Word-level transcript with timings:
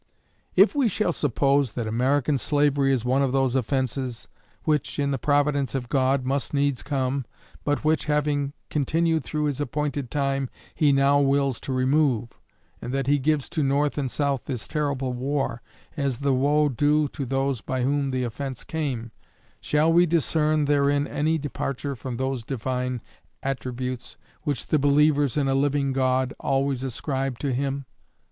If 0.55 0.73
we 0.73 0.87
shall 0.87 1.11
suppose 1.13 1.73
that 1.73 1.87
American 1.87 2.39
slavery 2.39 2.91
is 2.91 3.05
one 3.05 3.21
of 3.21 3.33
those 3.33 3.55
offenses, 3.55 4.27
which, 4.63 4.97
in 4.97 5.11
the 5.11 5.19
Providence 5.19 5.75
of 5.75 5.89
God, 5.89 6.25
must 6.25 6.55
needs 6.55 6.81
come, 6.81 7.23
but 7.63 7.83
which, 7.85 8.05
having 8.05 8.53
continued 8.71 9.23
through 9.23 9.43
His 9.43 9.61
appointed 9.61 10.09
time, 10.09 10.49
He 10.73 10.91
now 10.91 11.19
wills 11.19 11.59
to 11.59 11.71
remove, 11.71 12.29
and 12.81 12.91
that 12.95 13.05
He 13.05 13.19
gives 13.19 13.47
to 13.49 13.61
North 13.61 13.95
and 13.95 14.09
South 14.09 14.45
this 14.45 14.67
terrible 14.67 15.13
war, 15.13 15.61
as 15.95 16.17
the 16.21 16.33
woe 16.33 16.67
due 16.67 17.07
to 17.09 17.23
those 17.23 17.61
by 17.61 17.83
whom 17.83 18.09
the 18.09 18.23
offense 18.23 18.63
came, 18.63 19.11
shall 19.59 19.93
we 19.93 20.07
discern 20.07 20.65
therein 20.65 21.05
any 21.05 21.37
departure 21.37 21.95
from 21.95 22.17
those 22.17 22.43
Divine 22.43 23.01
attributes 23.43 24.17
which 24.41 24.65
the 24.65 24.79
believers 24.79 25.37
in 25.37 25.47
a 25.47 25.53
living 25.53 25.93
God 25.93 26.33
always 26.39 26.83
ascribe 26.83 27.37
to 27.37 27.53
Him? 27.53 27.85